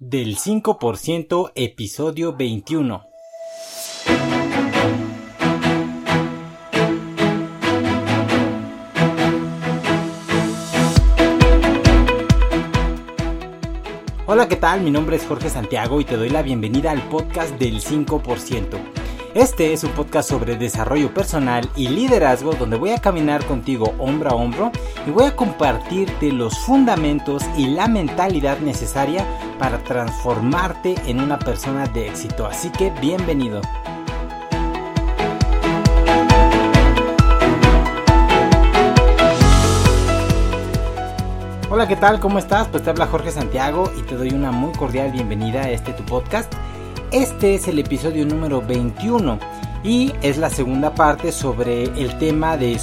del 0.00 0.38
5% 0.38 1.52
episodio 1.54 2.34
21. 2.34 3.06
Hola, 14.26 14.48
¿qué 14.48 14.56
tal? 14.56 14.80
Mi 14.80 14.90
nombre 14.90 15.16
es 15.16 15.26
Jorge 15.26 15.50
Santiago 15.50 16.00
y 16.00 16.06
te 16.06 16.16
doy 16.16 16.30
la 16.30 16.40
bienvenida 16.40 16.92
al 16.92 17.06
podcast 17.10 17.58
del 17.58 17.82
5%. 17.82 18.99
Este 19.34 19.72
es 19.72 19.84
un 19.84 19.92
podcast 19.92 20.28
sobre 20.28 20.56
desarrollo 20.56 21.14
personal 21.14 21.70
y 21.76 21.86
liderazgo 21.86 22.52
donde 22.54 22.76
voy 22.76 22.90
a 22.90 22.98
caminar 22.98 23.44
contigo 23.44 23.94
hombro 24.00 24.30
a 24.30 24.34
hombro 24.34 24.72
y 25.06 25.10
voy 25.12 25.26
a 25.26 25.36
compartirte 25.36 26.32
los 26.32 26.58
fundamentos 26.58 27.44
y 27.56 27.68
la 27.68 27.86
mentalidad 27.86 28.58
necesaria 28.58 29.24
para 29.56 29.78
transformarte 29.84 30.96
en 31.06 31.20
una 31.20 31.38
persona 31.38 31.86
de 31.86 32.08
éxito. 32.08 32.44
Así 32.44 32.70
que 32.70 32.90
bienvenido. 33.00 33.60
Hola, 41.70 41.86
¿qué 41.86 41.94
tal? 41.94 42.18
¿Cómo 42.18 42.40
estás? 42.40 42.66
Pues 42.66 42.82
te 42.82 42.90
habla 42.90 43.06
Jorge 43.06 43.30
Santiago 43.30 43.92
y 43.96 44.02
te 44.02 44.16
doy 44.16 44.30
una 44.30 44.50
muy 44.50 44.72
cordial 44.72 45.12
bienvenida 45.12 45.62
a 45.62 45.70
este 45.70 45.92
tu 45.92 46.02
podcast 46.02 46.52
este 47.12 47.54
es 47.54 47.66
el 47.68 47.78
episodio 47.78 48.24
número 48.24 48.60
21 48.60 49.38
y 49.82 50.12
es 50.22 50.36
la 50.38 50.50
segunda 50.50 50.94
parte 50.94 51.32
sobre 51.32 51.84
el 51.84 52.16
tema 52.18 52.56
de, 52.56 52.78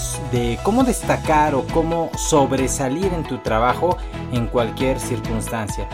cómo 0.64 0.84
destacar 0.84 1.56
o 1.56 1.66
cómo 1.68 2.12
sobresalir 2.18 3.14
en 3.14 3.24
tu 3.24 3.38
trabajo 3.40 3.98
en 4.34 4.48
cualquier 4.48 5.00
circunstancia. 5.00 5.88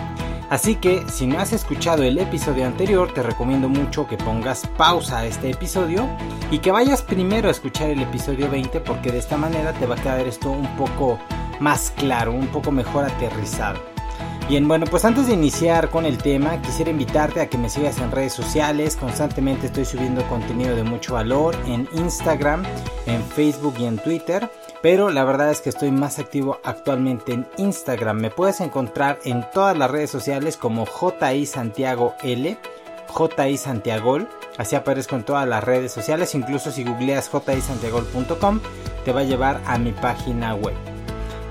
Así 0.49 0.75
que 0.75 1.03
si 1.09 1.25
no 1.25 1.39
has 1.39 1.53
escuchado 1.53 2.03
el 2.03 2.17
episodio 2.17 2.65
anterior, 2.65 3.11
te 3.13 3.23
recomiendo 3.23 3.69
mucho 3.69 4.07
que 4.07 4.17
pongas 4.17 4.67
pausa 4.77 5.19
a 5.19 5.25
este 5.25 5.51
episodio 5.51 6.07
y 6.51 6.59
que 6.59 6.71
vayas 6.71 7.01
primero 7.01 7.47
a 7.47 7.51
escuchar 7.51 7.89
el 7.89 8.01
episodio 8.01 8.49
20 8.49 8.79
porque 8.81 9.11
de 9.11 9.19
esta 9.19 9.37
manera 9.37 9.73
te 9.73 9.85
va 9.85 9.95
a 9.95 10.01
quedar 10.01 10.27
esto 10.27 10.51
un 10.51 10.67
poco 10.75 11.19
más 11.59 11.91
claro, 11.97 12.33
un 12.33 12.47
poco 12.47 12.71
mejor 12.71 13.05
aterrizado. 13.05 13.92
Bien, 14.49 14.67
bueno, 14.67 14.85
pues 14.85 15.05
antes 15.05 15.27
de 15.27 15.33
iniciar 15.33 15.89
con 15.89 16.05
el 16.05 16.17
tema, 16.17 16.61
quisiera 16.61 16.91
invitarte 16.91 17.39
a 17.39 17.47
que 17.47 17.57
me 17.57 17.69
sigas 17.69 17.97
en 17.99 18.11
redes 18.11 18.33
sociales. 18.33 18.97
Constantemente 18.97 19.67
estoy 19.67 19.85
subiendo 19.85 20.21
contenido 20.27 20.75
de 20.75 20.83
mucho 20.83 21.13
valor 21.13 21.55
en 21.65 21.87
Instagram, 21.93 22.63
en 23.05 23.23
Facebook 23.23 23.75
y 23.79 23.85
en 23.85 23.97
Twitter. 23.97 24.51
Pero 24.81 25.09
la 25.09 25.23
verdad 25.23 25.49
es 25.49 25.61
que 25.61 25.69
estoy 25.69 25.91
más 25.91 26.19
activo 26.19 26.59
actualmente 26.65 27.31
en 27.31 27.47
Instagram. 27.57 28.17
Me 28.17 28.31
puedes 28.31 28.59
encontrar 28.59 29.17
en 29.23 29.45
todas 29.53 29.77
las 29.77 29.89
redes 29.89 30.11
sociales 30.11 30.57
como 30.57 30.85
JI 30.85 31.45
Santiago 31.45 32.13
L, 32.21 32.57
JI 33.07 33.57
Santiago. 33.57 34.19
Así 34.57 34.75
aparezco 34.75 35.15
en 35.15 35.23
todas 35.23 35.47
las 35.47 35.63
redes 35.63 35.93
sociales. 35.93 36.35
Incluso 36.35 36.69
si 36.69 36.83
googleas 36.83 37.31
jisantiagol.com 37.31 38.59
te 39.05 39.13
va 39.13 39.21
a 39.21 39.23
llevar 39.23 39.61
a 39.65 39.77
mi 39.77 39.93
página 39.93 40.53
web. 40.53 40.92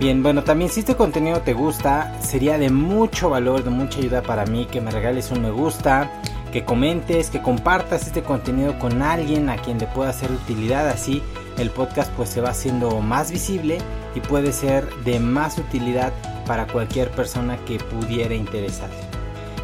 Bien, 0.03 0.21
bueno, 0.21 0.43
también 0.43 0.69
si 0.69 0.81
este 0.81 0.97
contenido 0.97 1.43
te 1.43 1.53
gusta, 1.53 2.21
sería 2.21 2.59
de 2.59 2.71
mucho 2.71 3.31
valor, 3.31 3.63
de 3.63 3.71
mucha 3.71 4.01
ayuda 4.01 4.21
para 4.21 4.45
mí 4.47 4.67
que 4.67 4.81
me 4.81 4.91
regales 4.91 5.31
un 5.31 5.43
me 5.43 5.53
gusta, 5.53 6.11
que 6.53 6.65
comentes, 6.65 7.31
que 7.31 7.41
compartas 7.41 8.09
este 8.09 8.25
contenido 8.25 8.77
con 8.81 9.01
alguien 9.01 9.49
a 9.49 9.59
quien 9.59 9.79
le 9.79 9.87
pueda 9.87 10.11
hacer 10.11 10.33
utilidad, 10.33 10.89
así 10.89 11.23
el 11.57 11.71
podcast 11.71 12.11
pues 12.17 12.31
se 12.31 12.41
va 12.41 12.51
haciendo 12.51 13.01
más 13.01 13.31
visible 13.31 13.79
y 14.17 14.21
puede 14.21 14.53
ser 14.53 14.93
de 15.05 15.21
más 15.21 15.57
utilidad 15.57 16.13
para 16.49 16.67
cualquier 16.67 17.13
persona 17.13 17.57
que 17.59 17.79
pudiera 17.79 18.35
interesarse. 18.35 19.05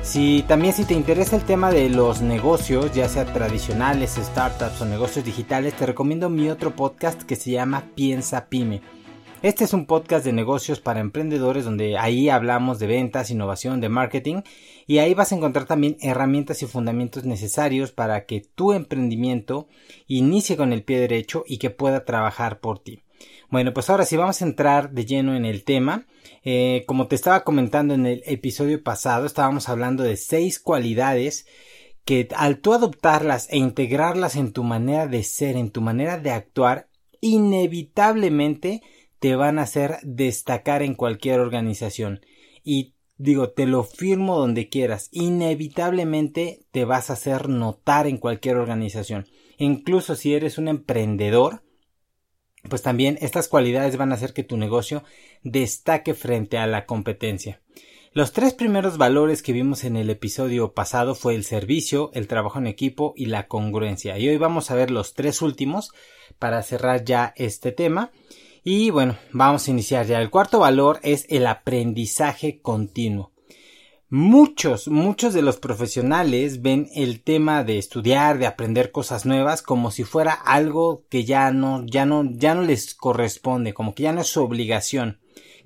Si 0.02 0.44
también 0.46 0.72
si 0.72 0.84
te 0.84 0.94
interesa 0.94 1.34
el 1.34 1.42
tema 1.42 1.72
de 1.72 1.90
los 1.90 2.22
negocios, 2.22 2.92
ya 2.94 3.08
sea 3.08 3.24
tradicionales, 3.24 4.12
startups 4.12 4.82
o 4.82 4.84
negocios 4.84 5.24
digitales, 5.24 5.74
te 5.74 5.84
recomiendo 5.84 6.30
mi 6.30 6.48
otro 6.48 6.76
podcast 6.76 7.22
que 7.22 7.34
se 7.34 7.50
llama 7.50 7.86
Piensa 7.96 8.46
Pyme. 8.46 8.97
Este 9.40 9.62
es 9.62 9.72
un 9.72 9.86
podcast 9.86 10.24
de 10.24 10.32
negocios 10.32 10.80
para 10.80 10.98
emprendedores 10.98 11.64
donde 11.64 11.96
ahí 11.96 12.28
hablamos 12.28 12.80
de 12.80 12.88
ventas, 12.88 13.30
innovación, 13.30 13.80
de 13.80 13.88
marketing 13.88 14.42
y 14.88 14.98
ahí 14.98 15.14
vas 15.14 15.30
a 15.30 15.36
encontrar 15.36 15.64
también 15.64 15.96
herramientas 16.00 16.60
y 16.62 16.66
fundamentos 16.66 17.24
necesarios 17.24 17.92
para 17.92 18.26
que 18.26 18.42
tu 18.56 18.72
emprendimiento 18.72 19.68
inicie 20.08 20.56
con 20.56 20.72
el 20.72 20.82
pie 20.82 20.98
derecho 20.98 21.44
y 21.46 21.58
que 21.58 21.70
pueda 21.70 22.04
trabajar 22.04 22.58
por 22.58 22.80
ti. 22.80 23.04
Bueno, 23.48 23.72
pues 23.72 23.88
ahora 23.88 24.04
sí 24.04 24.16
vamos 24.16 24.42
a 24.42 24.44
entrar 24.44 24.90
de 24.90 25.06
lleno 25.06 25.36
en 25.36 25.44
el 25.44 25.62
tema. 25.62 26.08
Eh, 26.42 26.82
como 26.88 27.06
te 27.06 27.14
estaba 27.14 27.44
comentando 27.44 27.94
en 27.94 28.06
el 28.06 28.22
episodio 28.26 28.82
pasado, 28.82 29.24
estábamos 29.24 29.68
hablando 29.68 30.02
de 30.02 30.16
seis 30.16 30.58
cualidades 30.58 31.46
que 32.04 32.26
al 32.34 32.58
tú 32.58 32.72
adoptarlas 32.72 33.46
e 33.50 33.58
integrarlas 33.58 34.34
en 34.34 34.52
tu 34.52 34.64
manera 34.64 35.06
de 35.06 35.22
ser, 35.22 35.56
en 35.56 35.70
tu 35.70 35.80
manera 35.80 36.18
de 36.18 36.32
actuar, 36.32 36.88
inevitablemente 37.20 38.82
te 39.18 39.36
van 39.36 39.58
a 39.58 39.62
hacer 39.62 39.98
destacar 40.02 40.82
en 40.82 40.94
cualquier 40.94 41.40
organización. 41.40 42.20
Y 42.64 42.94
digo, 43.16 43.50
te 43.50 43.66
lo 43.66 43.84
firmo 43.84 44.38
donde 44.38 44.68
quieras. 44.68 45.08
Inevitablemente 45.12 46.60
te 46.70 46.84
vas 46.84 47.10
a 47.10 47.14
hacer 47.14 47.48
notar 47.48 48.06
en 48.06 48.18
cualquier 48.18 48.56
organización. 48.56 49.26
Incluso 49.58 50.14
si 50.14 50.34
eres 50.34 50.58
un 50.58 50.68
emprendedor, 50.68 51.62
pues 52.68 52.82
también 52.82 53.18
estas 53.20 53.48
cualidades 53.48 53.96
van 53.96 54.12
a 54.12 54.14
hacer 54.14 54.32
que 54.32 54.44
tu 54.44 54.56
negocio 54.56 55.02
destaque 55.42 56.14
frente 56.14 56.58
a 56.58 56.66
la 56.66 56.86
competencia. 56.86 57.60
Los 58.12 58.32
tres 58.32 58.54
primeros 58.54 58.98
valores 58.98 59.42
que 59.42 59.52
vimos 59.52 59.84
en 59.84 59.96
el 59.96 60.10
episodio 60.10 60.72
pasado 60.72 61.14
fue 61.14 61.34
el 61.34 61.44
servicio, 61.44 62.10
el 62.14 62.26
trabajo 62.26 62.58
en 62.58 62.66
equipo 62.66 63.12
y 63.16 63.26
la 63.26 63.46
congruencia. 63.48 64.18
Y 64.18 64.28
hoy 64.28 64.38
vamos 64.38 64.70
a 64.70 64.74
ver 64.74 64.90
los 64.90 65.14
tres 65.14 65.42
últimos 65.42 65.92
para 66.38 66.62
cerrar 66.62 67.04
ya 67.04 67.32
este 67.36 67.70
tema. 67.70 68.10
Y 68.64 68.90
bueno, 68.90 69.16
vamos 69.32 69.66
a 69.66 69.70
iniciar 69.70 70.06
ya. 70.06 70.20
El 70.20 70.30
cuarto 70.30 70.58
valor 70.58 71.00
es 71.02 71.26
el 71.28 71.46
aprendizaje 71.46 72.60
continuo. 72.60 73.32
Muchos, 74.10 74.88
muchos 74.88 75.34
de 75.34 75.42
los 75.42 75.58
profesionales 75.58 76.62
ven 76.62 76.88
el 76.94 77.22
tema 77.22 77.62
de 77.62 77.76
estudiar, 77.76 78.38
de 78.38 78.46
aprender 78.46 78.90
cosas 78.90 79.26
nuevas 79.26 79.60
como 79.60 79.90
si 79.90 80.02
fuera 80.02 80.32
algo 80.32 81.04
que 81.10 81.24
ya 81.24 81.50
no, 81.50 81.84
ya 81.84 82.06
no, 82.06 82.24
ya 82.24 82.54
no 82.54 82.62
les 82.62 82.94
corresponde, 82.94 83.74
como 83.74 83.94
que 83.94 84.04
ya 84.04 84.12
no 84.12 84.22
es 84.22 84.28
su 84.28 84.42
obligación 84.42 85.18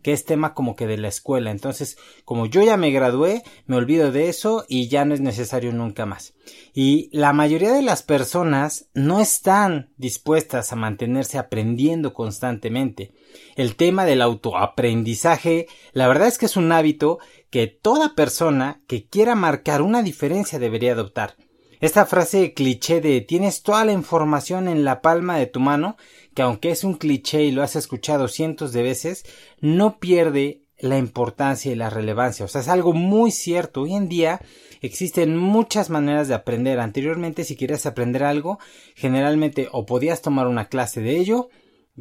que 0.02 0.12
es 0.12 0.24
tema 0.24 0.54
como 0.54 0.76
que 0.76 0.86
de 0.86 0.98
la 0.98 1.08
escuela. 1.08 1.50
Entonces, 1.50 1.96
como 2.24 2.46
yo 2.46 2.62
ya 2.62 2.76
me 2.76 2.90
gradué, 2.90 3.42
me 3.66 3.76
olvido 3.76 4.12
de 4.12 4.28
eso 4.28 4.64
y 4.68 4.88
ya 4.88 5.04
no 5.04 5.14
es 5.14 5.20
necesario 5.20 5.72
nunca 5.72 6.06
más. 6.06 6.34
Y 6.74 7.08
la 7.16 7.32
mayoría 7.32 7.72
de 7.72 7.82
las 7.82 8.02
personas 8.02 8.88
no 8.94 9.20
están 9.20 9.92
dispuestas 9.96 10.72
a 10.72 10.76
mantenerse 10.76 11.38
aprendiendo 11.38 12.12
constantemente. 12.12 13.12
El 13.56 13.76
tema 13.76 14.04
del 14.04 14.22
autoaprendizaje, 14.22 15.66
la 15.92 16.08
verdad 16.08 16.28
es 16.28 16.38
que 16.38 16.46
es 16.46 16.56
un 16.56 16.72
hábito 16.72 17.18
que 17.50 17.66
toda 17.66 18.14
persona 18.14 18.82
que 18.86 19.06
quiera 19.06 19.34
marcar 19.34 19.82
una 19.82 20.02
diferencia 20.02 20.58
debería 20.58 20.92
adoptar. 20.92 21.36
Esta 21.82 22.06
frase 22.06 22.54
cliché 22.54 23.00
de 23.00 23.20
tienes 23.22 23.64
toda 23.64 23.84
la 23.84 23.90
información 23.90 24.68
en 24.68 24.84
la 24.84 25.02
palma 25.02 25.36
de 25.36 25.46
tu 25.46 25.58
mano 25.58 25.96
que 26.32 26.42
aunque 26.42 26.70
es 26.70 26.84
un 26.84 26.94
cliché 26.94 27.42
y 27.42 27.50
lo 27.50 27.60
has 27.60 27.74
escuchado 27.74 28.28
cientos 28.28 28.72
de 28.72 28.84
veces, 28.84 29.24
no 29.60 29.98
pierde 29.98 30.62
la 30.78 30.96
importancia 30.96 31.72
y 31.72 31.74
la 31.74 31.90
relevancia. 31.90 32.44
O 32.44 32.48
sea, 32.48 32.60
es 32.60 32.68
algo 32.68 32.92
muy 32.92 33.32
cierto. 33.32 33.82
Hoy 33.82 33.94
en 33.94 34.08
día 34.08 34.40
existen 34.80 35.36
muchas 35.36 35.90
maneras 35.90 36.28
de 36.28 36.34
aprender. 36.34 36.78
Anteriormente, 36.78 37.42
si 37.42 37.56
querías 37.56 37.84
aprender 37.84 38.22
algo, 38.22 38.60
generalmente 38.94 39.68
o 39.72 39.84
podías 39.84 40.22
tomar 40.22 40.46
una 40.46 40.68
clase 40.68 41.00
de 41.00 41.16
ello 41.16 41.48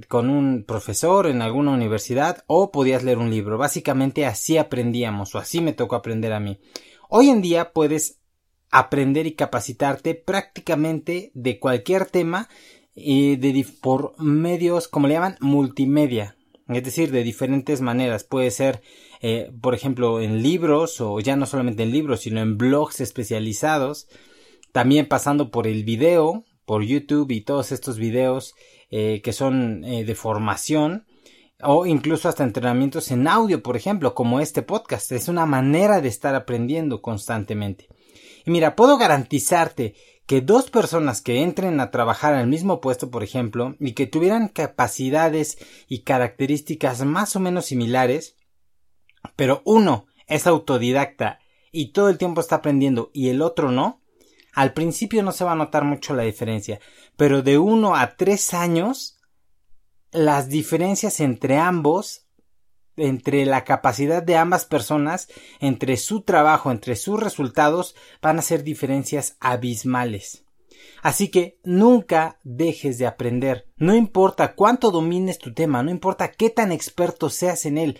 con 0.08 0.30
un 0.30 0.64
profesor 0.64 1.26
en 1.26 1.42
alguna 1.42 1.72
universidad 1.72 2.44
o 2.46 2.72
podías 2.72 3.02
leer 3.02 3.18
un 3.18 3.32
libro. 3.32 3.58
Básicamente 3.58 4.28
así 4.28 4.60
aprendíamos 4.60 5.34
o 5.34 5.40
así 5.40 5.60
me 5.60 5.74
tocó 5.74 5.96
aprender 5.96 6.34
a 6.34 6.40
mí. 6.40 6.60
Hoy 7.10 7.32
en 7.32 7.42
día 7.42 7.74
puedes 7.74 8.21
aprender 8.72 9.28
y 9.28 9.34
capacitarte 9.34 10.16
prácticamente 10.16 11.32
de 11.34 11.60
cualquier 11.60 12.06
tema 12.06 12.50
y 12.96 13.36
de, 13.36 13.66
por 13.82 14.20
medios, 14.22 14.88
como 14.88 15.08
le 15.08 15.16
llaman, 15.16 15.38
multimedia. 15.42 16.36
Es 16.68 16.84
decir, 16.84 17.12
de 17.12 17.24
diferentes 17.24 17.82
maneras. 17.82 18.24
Puede 18.24 18.50
ser, 18.50 18.82
eh, 19.22 19.52
por 19.62 19.76
ejemplo, 19.76 20.22
en 20.22 20.42
libros 20.42 21.02
o 21.02 21.20
ya 21.20 21.36
no 21.36 21.46
solamente 21.46 21.84
en 21.84 21.92
libros, 21.92 22.22
sino 22.22 22.40
en 22.42 22.58
blogs 22.58 23.02
especializados. 23.02 24.08
También 24.72 25.08
pasando 25.08 25.52
por 25.52 25.68
el 25.68 25.84
video, 25.84 26.46
por 26.66 26.84
YouTube 26.84 27.32
y 27.32 27.42
todos 27.42 27.74
estos 27.74 27.98
videos 27.98 28.56
eh, 28.90 29.22
que 29.22 29.34
son 29.34 29.84
eh, 29.84 30.06
de 30.06 30.16
formación 30.16 31.06
o 31.64 31.86
incluso 31.86 32.28
hasta 32.28 32.44
entrenamientos 32.44 33.12
en 33.12 33.28
audio, 33.28 33.62
por 33.62 33.76
ejemplo, 33.76 34.16
como 34.16 34.40
este 34.40 34.62
podcast. 34.62 35.12
Es 35.12 35.28
una 35.28 35.46
manera 35.46 36.02
de 36.02 36.08
estar 36.08 36.36
aprendiendo 36.36 37.02
constantemente. 37.02 37.88
Y 38.46 38.52
mira, 38.52 38.76
puedo 38.76 38.98
garantizarte 38.98 39.96
que 40.26 40.42
dos 40.42 40.70
personas 40.70 41.22
que 41.22 41.42
entren 41.42 41.80
a 41.80 41.92
trabajar 41.92 42.34
al 42.34 42.48
mismo 42.48 42.80
puesto, 42.80 43.12
por 43.12 43.24
ejemplo, 43.24 43.76
y 43.80 43.94
que 43.94 44.08
tuvieran 44.08 44.48
capacidades 44.48 45.58
y 45.88 46.04
características 46.04 47.04
más 47.04 47.36
o 47.36 47.40
menos 47.40 47.66
similares, 47.66 48.38
pero 49.36 49.62
uno 49.66 50.06
es 50.28 50.48
autodidacta 50.48 51.40
y 51.72 51.92
todo 51.92 52.10
el 52.10 52.18
tiempo 52.18 52.42
está 52.42 52.58
aprendiendo 52.58 53.12
y 53.14 53.30
el 53.30 53.42
otro 53.42 53.72
no, 53.72 54.02
al 54.54 54.74
principio 54.74 55.24
no 55.24 55.32
se 55.32 55.44
va 55.44 55.54
a 55.54 55.56
notar 55.56 55.84
mucho 55.84 56.14
la 56.14 56.24
diferencia, 56.24 56.80
pero 57.18 57.42
de 57.42 57.58
uno 57.58 57.96
a 57.96 58.16
tres 58.16 58.54
años, 58.54 59.20
las 60.12 60.50
diferencias 60.50 61.20
entre 61.20 61.58
ambos, 61.58 62.21
entre 63.02 63.46
la 63.46 63.64
capacidad 63.64 64.24
de 64.24 64.38
ambas 64.38 64.66
personas, 64.66 65.28
entre 65.60 65.98
su 65.98 66.22
trabajo, 66.22 66.72
entre 66.72 66.96
sus 66.96 67.20
resultados, 67.20 67.96
van 68.22 68.40
a 68.40 68.42
ser 68.42 68.64
diferencias 68.64 69.38
abismales. 69.40 70.46
Así 71.02 71.30
que 71.30 71.60
nunca 71.64 72.40
dejes 72.44 72.98
de 72.98 73.08
aprender. 73.08 73.68
No 73.78 73.96
importa 73.96 74.54
cuánto 74.54 74.92
domines 74.92 75.40
tu 75.40 75.54
tema, 75.54 75.82
no 75.84 75.90
importa 75.90 76.32
qué 76.32 76.50
tan 76.50 76.72
experto 76.72 77.30
seas 77.30 77.66
en 77.66 77.78
él, 77.78 78.00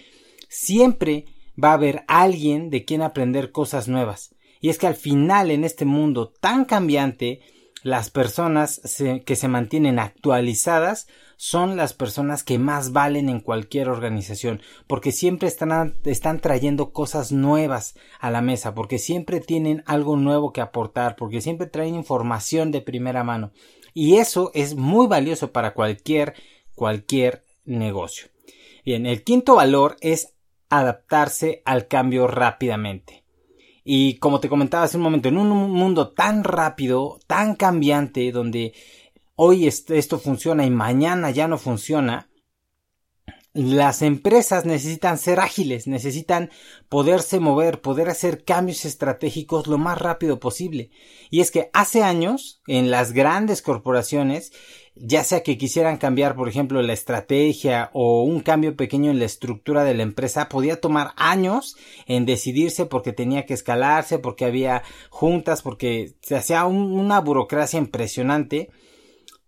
siempre 0.50 1.26
va 1.62 1.72
a 1.72 1.74
haber 1.74 2.04
alguien 2.08 2.70
de 2.70 2.86
quien 2.86 3.02
aprender 3.02 3.52
cosas 3.52 3.88
nuevas. 3.88 4.36
Y 4.60 4.70
es 4.70 4.78
que 4.78 4.88
al 4.88 4.96
final 4.96 5.50
en 5.50 5.64
este 5.64 5.86
mundo 5.86 6.30
tan 6.30 6.66
cambiante, 6.66 7.42
las 7.84 8.10
personas 8.10 8.82
que 9.26 9.36
se 9.36 9.48
mantienen 9.48 10.00
actualizadas 10.00 11.08
son 11.38 11.76
las 11.76 11.94
personas 11.94 12.44
que 12.44 12.60
más 12.60 12.92
valen 12.92 13.28
en 13.28 13.40
cualquier 13.40 13.90
organización, 13.90 14.62
porque 14.86 15.12
siempre 15.12 15.48
están, 15.48 15.96
están 16.04 16.40
trayendo 16.40 16.94
cosas 16.94 17.32
nuevas 17.32 17.96
a 18.20 18.30
la 18.30 18.42
mesa, 18.42 18.76
porque 18.76 19.00
siempre 19.00 19.40
tienen 19.40 19.84
algo 19.88 20.18
nuevo 20.18 20.54
que 20.54 20.62
aportar, 20.62 21.16
porque 21.16 21.42
siempre 21.42 21.66
traen 21.66 21.96
información 21.96 22.70
de 22.70 22.82
primera 22.82 23.24
mano. 23.24 23.52
Y 23.96 24.18
eso 24.18 24.52
es 24.54 24.76
muy 24.76 25.08
valioso 25.08 25.52
para 25.52 25.74
cualquier, 25.74 26.36
cualquier 26.76 27.44
negocio. 27.66 28.28
Bien, 28.86 29.08
el 29.08 29.24
quinto 29.24 29.56
valor 29.56 29.98
es 30.02 30.36
adaptarse 30.70 31.64
al 31.66 31.88
cambio 31.88 32.28
rápidamente. 32.28 33.21
Y 33.84 34.18
como 34.18 34.40
te 34.40 34.50
comentaba 34.50 34.84
hace 34.84 34.98
un 34.98 35.04
momento, 35.04 35.30
en 35.30 35.38
un 35.38 35.72
mundo 35.72 36.10
tan 36.10 36.44
rápido, 36.44 37.20
tan 37.28 37.56
cambiante, 37.56 38.32
donde 38.32 38.74
hoy 39.36 39.68
esto 39.68 40.20
funciona 40.20 40.66
y 40.66 40.70
mañana 40.70 41.32
ya 41.32 41.48
no 41.48 41.58
funciona, 41.58 42.31
las 43.54 44.02
empresas 44.02 44.66
necesitan 44.66 45.18
ser 45.18 45.40
ágiles, 45.40 45.86
necesitan 45.86 46.50
poderse 46.88 47.40
mover, 47.40 47.82
poder 47.82 48.10
hacer 48.10 48.46
cambios 48.46 48.86
estratégicos 48.86 49.68
lo 49.68 49.78
más 49.78 50.00
rápido 50.00 50.40
posible. 50.40 50.92
Y 51.30 51.42
es 51.42 51.52
que 51.52 51.70
hace 51.74 52.04
años, 52.04 52.62
en 52.68 52.92
las 52.92 53.12
grandes 53.12 53.62
corporaciones, 53.62 54.54
ya 54.96 55.24
sea 55.24 55.44
que 55.44 55.58
quisieran 55.58 55.98
cambiar, 55.98 56.36
por 56.36 56.48
ejemplo, 56.48 56.82
la 56.82 56.94
estrategia 56.94 57.90
o 57.94 58.24
un 58.24 58.40
cambio 58.40 58.76
pequeño 58.76 59.12
en 59.12 59.20
la 59.20 59.26
estructura 59.26 59.84
de 59.84 59.96
la 59.96 60.04
empresa, 60.04 60.48
podía 60.48 60.80
tomar 60.80 61.12
años 61.18 61.76
en 62.06 62.26
decidirse 62.26 62.86
porque 62.86 63.12
tenía 63.12 63.46
que 63.46 63.54
escalarse, 63.54 64.20
porque 64.20 64.46
había 64.46 64.84
juntas, 65.10 65.62
porque 65.62 66.16
se 66.22 66.36
hacía 66.38 66.66
una 66.66 67.20
burocracia 67.20 67.80
impresionante 67.80 68.70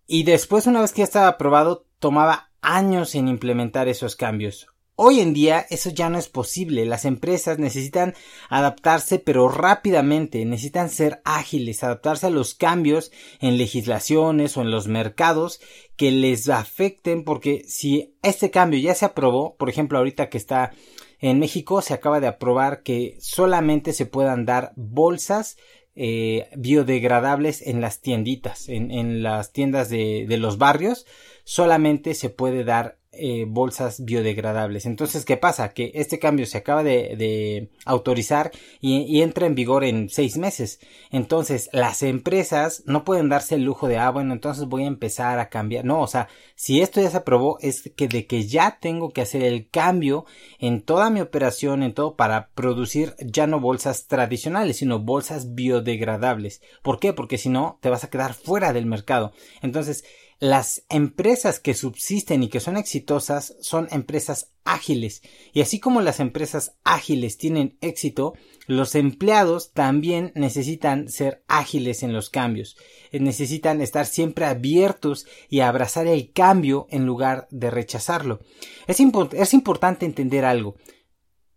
y 0.05 0.23
después, 0.23 0.67
una 0.67 0.81
vez 0.81 0.91
que 0.91 0.99
ya 0.99 1.05
estaba 1.05 1.27
aprobado, 1.27 1.85
tomaba 1.99 2.51
años 2.63 3.15
en 3.15 3.27
implementar 3.27 3.87
esos 3.87 4.15
cambios. 4.15 4.67
Hoy 4.95 5.21
en 5.21 5.33
día 5.33 5.65
eso 5.71 5.89
ya 5.89 6.09
no 6.09 6.19
es 6.19 6.29
posible. 6.29 6.85
Las 6.85 7.05
empresas 7.05 7.57
necesitan 7.57 8.13
adaptarse 8.47 9.17
pero 9.17 9.49
rápidamente, 9.49 10.45
necesitan 10.45 10.89
ser 10.89 11.21
ágiles, 11.25 11.83
adaptarse 11.83 12.27
a 12.27 12.29
los 12.29 12.53
cambios 12.53 13.11
en 13.39 13.57
legislaciones 13.57 14.55
o 14.55 14.61
en 14.61 14.69
los 14.69 14.87
mercados 14.87 15.59
que 15.95 16.11
les 16.11 16.47
afecten 16.47 17.23
porque 17.23 17.63
si 17.67 18.15
este 18.21 18.51
cambio 18.51 18.79
ya 18.79 18.93
se 18.93 19.05
aprobó, 19.05 19.55
por 19.55 19.69
ejemplo 19.69 19.97
ahorita 19.97 20.29
que 20.29 20.37
está 20.37 20.71
en 21.19 21.39
México 21.39 21.81
se 21.81 21.95
acaba 21.95 22.19
de 22.19 22.27
aprobar 22.27 22.83
que 22.83 23.17
solamente 23.19 23.93
se 23.93 24.05
puedan 24.05 24.45
dar 24.45 24.73
bolsas 24.75 25.57
eh, 25.95 26.49
biodegradables 26.55 27.61
en 27.61 27.79
las 27.79 28.01
tienditas, 28.01 28.67
en, 28.67 29.21
las 29.21 29.51
tiendas 29.51 29.89
de, 29.89 30.25
los 30.39 30.57
barrios, 30.57 31.05
solamente 31.43 32.13
se 32.13 32.29
puede 32.29 32.63
dar 32.63 32.97
eh, 33.15 33.45
bolsas 33.47 34.03
biodegradables. 34.03 34.87
Entonces, 34.87 35.23
¿qué 35.23 35.37
pasa? 35.37 35.69
Que 35.69 35.91
este 35.93 36.17
cambio 36.17 36.47
se 36.47 36.57
acaba 36.57 36.81
de, 36.81 37.69
autorizar 37.85 38.51
y, 38.81 39.01
y, 39.01 39.21
entra 39.21 39.45
en 39.45 39.53
vigor 39.53 39.83
en 39.83 40.09
seis 40.09 40.35
meses. 40.37 40.79
Entonces, 41.11 41.69
las 41.73 42.01
empresas 42.01 42.81
no 42.87 43.03
pueden 43.03 43.29
darse 43.29 43.53
el 43.53 43.65
lujo 43.65 43.87
de, 43.87 43.97
ah, 43.97 44.09
bueno, 44.09 44.33
entonces 44.33 44.65
voy 44.65 44.85
a 44.85 44.87
empezar 44.87 45.37
a 45.37 45.49
cambiar. 45.49 45.85
No, 45.85 46.01
o 46.01 46.07
sea, 46.07 46.27
si 46.55 46.81
esto 46.81 47.01
ya 47.01 47.11
se 47.11 47.17
aprobó, 47.17 47.59
es 47.61 47.91
que 47.95 48.07
de 48.07 48.25
que 48.25 48.47
ya 48.47 48.79
tengo 48.81 49.11
que 49.11 49.21
hacer 49.21 49.43
el 49.43 49.69
cambio 49.69 50.25
en 50.57 50.81
toda 50.81 51.11
mi 51.11 51.21
operación, 51.21 51.83
en 51.83 51.93
todo, 51.93 52.15
para 52.15 52.49
producir 52.55 53.13
ya 53.19 53.45
no 53.45 53.59
bolsas 53.59 54.07
tradicionales, 54.07 54.77
sino 54.77 54.97
bolsas 54.97 55.53
biodegradables. 55.53 56.63
¿Por 56.81 56.99
qué? 56.99 57.13
Porque 57.13 57.37
si 57.37 57.49
no, 57.49 57.77
te 57.79 57.89
vas 57.89 58.03
a 58.03 58.09
quedar 58.09 58.33
fuera 58.33 58.73
del 58.73 58.87
mercado. 58.87 59.33
Entonces, 59.61 60.03
las 60.39 60.83
empresas 60.89 61.59
que 61.59 61.73
subsisten 61.73 62.43
y 62.43 62.49
que 62.49 62.59
son 62.59 62.77
exitosas 62.77 63.55
son 63.61 63.87
empresas 63.91 64.51
ágiles. 64.65 65.21
Y 65.53 65.61
así 65.61 65.79
como 65.79 66.01
las 66.01 66.19
empresas 66.19 66.75
ágiles 66.83 67.37
tienen 67.37 67.77
éxito, 67.81 68.33
los 68.67 68.95
empleados 68.95 69.71
también 69.73 70.31
necesitan 70.35 71.09
ser 71.09 71.43
ágiles 71.47 72.03
en 72.03 72.13
los 72.13 72.29
cambios. 72.29 72.77
Eh, 73.11 73.19
necesitan 73.19 73.81
estar 73.81 74.05
siempre 74.05 74.45
abiertos 74.45 75.25
y 75.49 75.61
abrazar 75.61 76.07
el 76.07 76.31
cambio 76.31 76.87
en 76.89 77.05
lugar 77.05 77.47
de 77.51 77.71
rechazarlo. 77.71 78.39
Es, 78.87 78.99
es 78.99 79.53
importante 79.53 80.05
entender 80.05 80.45
algo 80.45 80.75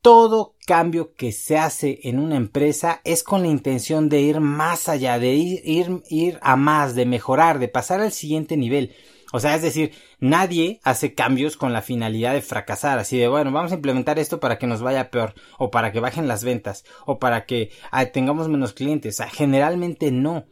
todo 0.06 0.54
cambio 0.68 1.14
que 1.14 1.32
se 1.32 1.58
hace 1.58 1.98
en 2.04 2.20
una 2.20 2.36
empresa 2.36 3.00
es 3.02 3.24
con 3.24 3.42
la 3.42 3.48
intención 3.48 4.08
de 4.08 4.20
ir 4.20 4.38
más 4.38 4.88
allá, 4.88 5.18
de 5.18 5.34
ir, 5.34 5.62
ir, 5.64 6.00
ir 6.08 6.38
a 6.42 6.54
más, 6.54 6.94
de 6.94 7.06
mejorar, 7.06 7.58
de 7.58 7.66
pasar 7.66 8.00
al 8.00 8.12
siguiente 8.12 8.56
nivel. 8.56 8.94
O 9.32 9.40
sea, 9.40 9.56
es 9.56 9.62
decir, 9.62 9.90
nadie 10.20 10.78
hace 10.84 11.14
cambios 11.14 11.56
con 11.56 11.72
la 11.72 11.82
finalidad 11.82 12.34
de 12.34 12.40
fracasar, 12.40 13.00
así 13.00 13.18
de, 13.18 13.26
bueno, 13.26 13.50
vamos 13.50 13.72
a 13.72 13.74
implementar 13.74 14.20
esto 14.20 14.38
para 14.38 14.58
que 14.58 14.68
nos 14.68 14.80
vaya 14.80 15.10
peor, 15.10 15.34
o 15.58 15.72
para 15.72 15.90
que 15.90 15.98
bajen 15.98 16.28
las 16.28 16.44
ventas, 16.44 16.84
o 17.04 17.18
para 17.18 17.44
que 17.44 17.72
tengamos 18.12 18.48
menos 18.48 18.74
clientes. 18.74 19.16
O 19.16 19.24
sea, 19.24 19.28
generalmente 19.28 20.12
no. 20.12 20.44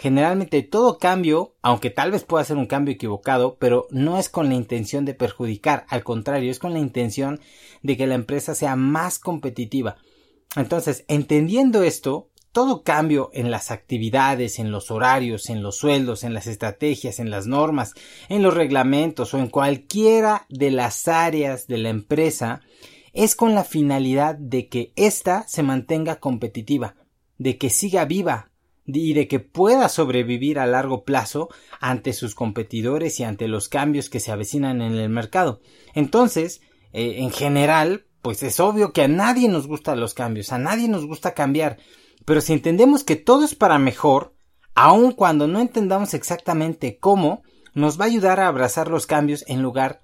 Generalmente 0.00 0.62
todo 0.62 0.96
cambio, 0.96 1.56
aunque 1.60 1.90
tal 1.90 2.10
vez 2.10 2.24
pueda 2.24 2.42
ser 2.42 2.56
un 2.56 2.64
cambio 2.64 2.94
equivocado, 2.94 3.58
pero 3.58 3.86
no 3.90 4.16
es 4.16 4.30
con 4.30 4.48
la 4.48 4.54
intención 4.54 5.04
de 5.04 5.12
perjudicar, 5.12 5.84
al 5.90 6.04
contrario, 6.04 6.50
es 6.50 6.58
con 6.58 6.72
la 6.72 6.78
intención 6.78 7.38
de 7.82 7.98
que 7.98 8.06
la 8.06 8.14
empresa 8.14 8.54
sea 8.54 8.76
más 8.76 9.18
competitiva. 9.18 9.98
Entonces, 10.56 11.04
entendiendo 11.06 11.82
esto, 11.82 12.30
todo 12.50 12.82
cambio 12.82 13.28
en 13.34 13.50
las 13.50 13.70
actividades, 13.70 14.58
en 14.58 14.72
los 14.72 14.90
horarios, 14.90 15.50
en 15.50 15.62
los 15.62 15.76
sueldos, 15.76 16.24
en 16.24 16.32
las 16.32 16.46
estrategias, 16.46 17.18
en 17.18 17.28
las 17.28 17.46
normas, 17.46 17.92
en 18.30 18.42
los 18.42 18.54
reglamentos 18.54 19.34
o 19.34 19.38
en 19.38 19.48
cualquiera 19.48 20.46
de 20.48 20.70
las 20.70 21.08
áreas 21.08 21.66
de 21.66 21.76
la 21.76 21.90
empresa 21.90 22.62
es 23.12 23.36
con 23.36 23.54
la 23.54 23.64
finalidad 23.64 24.34
de 24.36 24.70
que 24.70 24.94
ésta 24.96 25.44
se 25.46 25.62
mantenga 25.62 26.20
competitiva, 26.20 26.94
de 27.36 27.58
que 27.58 27.68
siga 27.68 28.06
viva, 28.06 28.49
y 28.94 29.12
de 29.12 29.28
que 29.28 29.40
pueda 29.40 29.88
sobrevivir 29.88 30.58
a 30.58 30.66
largo 30.66 31.04
plazo 31.04 31.48
ante 31.80 32.12
sus 32.12 32.34
competidores 32.34 33.20
y 33.20 33.24
ante 33.24 33.48
los 33.48 33.68
cambios 33.68 34.10
que 34.10 34.20
se 34.20 34.32
avecinan 34.32 34.82
en 34.82 34.94
el 34.94 35.08
mercado. 35.08 35.60
Entonces, 35.94 36.60
eh, 36.92 37.16
en 37.18 37.30
general, 37.30 38.06
pues 38.22 38.42
es 38.42 38.60
obvio 38.60 38.92
que 38.92 39.02
a 39.02 39.08
nadie 39.08 39.48
nos 39.48 39.66
gustan 39.66 40.00
los 40.00 40.14
cambios, 40.14 40.52
a 40.52 40.58
nadie 40.58 40.88
nos 40.88 41.06
gusta 41.06 41.34
cambiar, 41.34 41.78
pero 42.24 42.40
si 42.40 42.52
entendemos 42.52 43.04
que 43.04 43.16
todo 43.16 43.44
es 43.44 43.54
para 43.54 43.78
mejor, 43.78 44.34
aun 44.74 45.12
cuando 45.12 45.48
no 45.48 45.60
entendamos 45.60 46.14
exactamente 46.14 46.98
cómo, 46.98 47.42
nos 47.74 48.00
va 48.00 48.04
a 48.04 48.08
ayudar 48.08 48.40
a 48.40 48.48
abrazar 48.48 48.88
los 48.88 49.06
cambios 49.06 49.44
en 49.46 49.62
lugar 49.62 50.00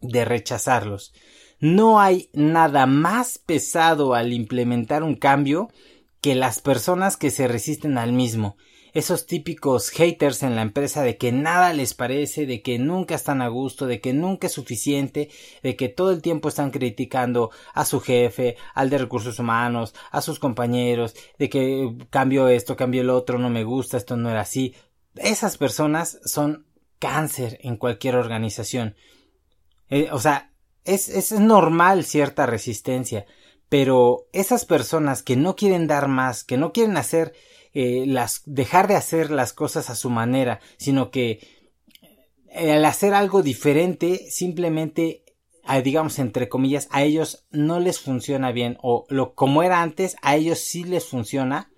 de 0.00 0.24
rechazarlos. 0.24 1.12
No 1.60 2.00
hay 2.00 2.28
nada 2.32 2.86
más 2.86 3.38
pesado 3.38 4.14
al 4.14 4.32
implementar 4.32 5.02
un 5.02 5.14
cambio 5.14 5.70
que 6.22 6.34
las 6.36 6.60
personas 6.60 7.18
que 7.18 7.30
se 7.30 7.48
resisten 7.48 7.98
al 7.98 8.12
mismo, 8.12 8.56
esos 8.94 9.26
típicos 9.26 9.90
haters 9.90 10.44
en 10.44 10.54
la 10.54 10.62
empresa 10.62 11.02
de 11.02 11.16
que 11.16 11.32
nada 11.32 11.72
les 11.72 11.94
parece, 11.94 12.46
de 12.46 12.62
que 12.62 12.78
nunca 12.78 13.16
están 13.16 13.42
a 13.42 13.48
gusto, 13.48 13.86
de 13.86 14.00
que 14.00 14.12
nunca 14.12 14.46
es 14.46 14.52
suficiente, 14.52 15.30
de 15.64 15.74
que 15.76 15.88
todo 15.88 16.12
el 16.12 16.22
tiempo 16.22 16.48
están 16.48 16.70
criticando 16.70 17.50
a 17.74 17.84
su 17.84 18.00
jefe, 18.00 18.56
al 18.74 18.88
de 18.88 18.98
recursos 18.98 19.38
humanos, 19.40 19.94
a 20.12 20.20
sus 20.20 20.38
compañeros, 20.38 21.16
de 21.38 21.48
que 21.50 21.96
cambio 22.08 22.48
esto, 22.48 22.76
cambio 22.76 23.00
el 23.00 23.10
otro, 23.10 23.38
no 23.38 23.50
me 23.50 23.64
gusta, 23.64 23.96
esto 23.96 24.16
no 24.16 24.30
era 24.30 24.42
así. 24.42 24.76
Esas 25.16 25.58
personas 25.58 26.20
son 26.24 26.66
cáncer 27.00 27.58
en 27.62 27.76
cualquier 27.76 28.14
organización. 28.14 28.94
Eh, 29.90 30.08
o 30.12 30.20
sea, 30.20 30.52
es, 30.84 31.08
es 31.08 31.32
normal 31.32 32.04
cierta 32.04 32.46
resistencia, 32.46 33.26
pero 33.72 34.28
esas 34.34 34.66
personas 34.66 35.22
que 35.22 35.34
no 35.34 35.56
quieren 35.56 35.86
dar 35.86 36.06
más, 36.06 36.44
que 36.44 36.58
no 36.58 36.74
quieren 36.74 36.98
hacer 36.98 37.32
eh, 37.72 38.04
las, 38.06 38.42
dejar 38.44 38.86
de 38.86 38.96
hacer 38.96 39.30
las 39.30 39.54
cosas 39.54 39.88
a 39.88 39.94
su 39.94 40.10
manera, 40.10 40.60
sino 40.76 41.10
que 41.10 41.40
eh, 42.50 42.72
al 42.72 42.84
hacer 42.84 43.14
algo 43.14 43.42
diferente 43.42 44.26
simplemente 44.28 45.24
digamos 45.82 46.18
entre 46.18 46.50
comillas, 46.50 46.86
a 46.90 47.02
ellos 47.02 47.46
no 47.50 47.80
les 47.80 47.98
funciona 47.98 48.52
bien 48.52 48.76
o 48.82 49.06
lo 49.08 49.32
como 49.34 49.62
era 49.62 49.80
antes, 49.80 50.16
a 50.20 50.36
ellos 50.36 50.58
sí 50.58 50.84
les 50.84 51.06
funciona. 51.06 51.72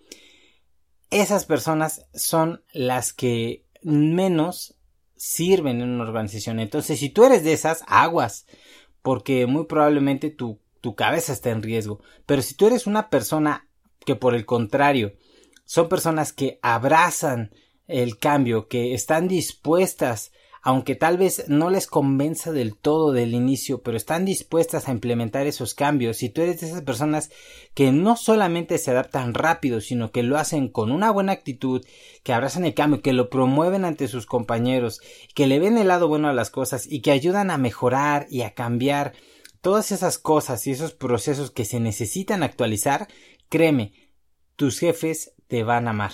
Esas 1.11 1.45
personas 1.45 2.07
son 2.13 2.65
las 2.73 3.13
que 3.13 3.67
menos 3.83 4.75
sirven 5.15 5.81
en 5.81 5.91
una 5.91 6.03
organización. 6.03 6.59
Entonces, 6.59 6.99
si 6.99 7.09
tú 7.09 7.25
eres 7.25 7.45
de 7.45 7.53
esas, 7.53 7.85
aguas, 7.87 8.47
porque 9.01 9.47
muy 9.47 9.67
probablemente 9.67 10.31
tu, 10.31 10.59
tu 10.85 10.95
cabeza 10.95 11.33
está 11.33 11.49
en 11.49 11.62
riesgo. 11.62 12.03
Pero 12.26 12.43
si 12.43 12.55
tú 12.55 12.67
eres 12.67 12.87
una 12.87 13.09
persona 13.09 13.67
que 14.05 14.17
por 14.17 14.35
el 14.35 14.45
contrario, 14.45 15.14
son 15.64 15.88
personas 15.88 16.35
que 16.35 16.59
abrazan 16.61 17.53
el 17.87 18.19
cambio, 18.19 18.69
que 18.69 18.93
están 18.93 19.26
dispuestas 19.26 20.31
aunque 20.67 20.95
tal 20.95 21.19
vez 21.19 21.45
no 21.49 21.69
les 21.69 21.87
convenza 21.87 22.50
del 22.50 22.75
todo 22.75 23.12
del 23.12 23.35
inicio, 23.35 23.83
pero 23.83 23.99
están 23.99 24.25
dispuestas 24.25 24.88
a 24.88 24.93
implementar 24.93 25.47
esos 25.47 25.75
cambios. 25.75 26.17
Si 26.17 26.31
tú 26.31 26.41
eres 26.41 26.59
de 26.59 26.69
esas 26.69 26.81
personas 26.81 27.31
que 27.75 27.93
no 27.93 28.17
solamente 28.17 28.79
se 28.79 28.91
adaptan 28.91 29.35
rápido, 29.35 29.83
sino 29.83 30.11
que 30.11 30.23
lo 30.23 30.38
hacen 30.38 30.69
con 30.69 30.91
una 30.91 31.11
buena 31.11 31.33
actitud, 31.33 31.85
que 32.23 32.33
abrazan 32.33 32.64
el 32.64 32.73
cambio, 32.73 33.03
que 33.03 33.12
lo 33.12 33.29
promueven 33.29 33.85
ante 33.85 34.09
sus 34.09 34.25
compañeros, 34.25 35.03
que 35.35 35.47
le 35.47 35.59
ven 35.59 35.76
el 35.76 35.88
lado 35.88 36.09
bueno 36.09 36.29
a 36.29 36.33
las 36.33 36.49
cosas 36.49 36.87
y 36.91 37.03
que 37.03 37.11
ayudan 37.11 37.50
a 37.50 37.59
mejorar 37.59 38.26
y 38.31 38.41
a 38.41 38.55
cambiar 38.55 39.12
todas 39.64 39.90
esas 39.90 40.18
cosas 40.18 40.64
y 40.68 40.71
esos 40.71 40.92
procesos 40.92 41.50
que 41.50 41.64
se 41.64 41.80
necesitan 41.80 42.44
actualizar, 42.44 43.09
créeme, 43.49 43.94
tus 44.54 44.78
jefes 44.78 45.35
te 45.49 45.64
van 45.64 45.88
a 45.88 45.90
amar 45.90 46.12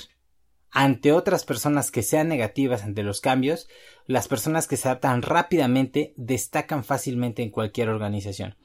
ante 0.70 1.12
otras 1.12 1.44
personas 1.44 1.90
que 1.90 2.02
sean 2.02 2.28
negativas 2.28 2.84
ante 2.84 3.02
los 3.02 3.20
cambios, 3.20 3.68
las 4.06 4.28
personas 4.28 4.68
que 4.68 4.76
se 4.76 4.88
adaptan 4.88 5.22
rápidamente 5.22 6.14
destacan 6.16 6.84
fácilmente 6.84 7.42
en 7.42 7.50
cualquier 7.50 7.88
organización. 7.88 8.56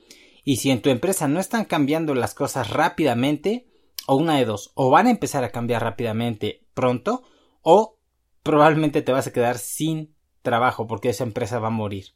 Y 0.44 0.58
si 0.58 0.70
en 0.70 0.82
tu 0.82 0.90
empresa 0.90 1.28
no 1.28 1.40
están 1.40 1.66
cambiando 1.66 2.14
las 2.14 2.36
cosas 2.36 2.70
rápidamente, 2.70 3.68
o 4.06 4.16
una 4.16 4.38
de 4.38 4.46
dos, 4.46 4.72
o 4.76 4.92
van 4.92 5.08
a 5.08 5.12
empezar 5.12 5.44
a 5.44 5.50
cambiar 5.50 5.82
rápidamente 5.82 6.64
pronto, 6.76 7.24
o 7.62 7.98
probablemente 8.44 9.02
te 9.02 9.12
vas 9.12 9.26
a 9.26 9.34
quedar 9.34 9.58
sin 9.58 10.16
trabajo 10.44 10.86
porque 10.86 11.10
esa 11.10 11.24
empresa 11.24 11.58
va 11.58 11.70
a 11.70 11.72
morir. 11.72 12.14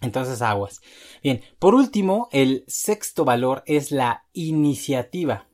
Entonces 0.00 0.42
aguas. 0.42 0.80
Bien, 1.22 1.42
por 1.58 1.74
último, 1.74 2.28
el 2.32 2.64
sexto 2.66 3.24
valor 3.24 3.62
es 3.66 3.92
la 3.92 4.24
iniciativa. 4.32 5.46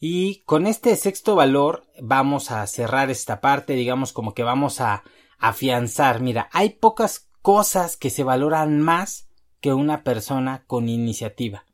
Y 0.00 0.40
con 0.44 0.66
este 0.66 0.96
sexto 0.96 1.34
valor 1.34 1.86
vamos 2.00 2.50
a 2.50 2.66
cerrar 2.66 3.10
esta 3.10 3.40
parte, 3.40 3.74
digamos 3.74 4.12
como 4.12 4.34
que 4.34 4.42
vamos 4.42 4.80
a 4.80 5.04
afianzar. 5.38 6.20
Mira, 6.20 6.48
hay 6.52 6.70
pocas 6.70 7.28
cosas 7.42 7.96
que 7.96 8.10
se 8.10 8.24
valoran 8.24 8.80
más 8.80 9.28
que 9.60 9.74
una 9.74 10.02
persona 10.02 10.64
con 10.66 10.88
iniciativa. 10.88 11.64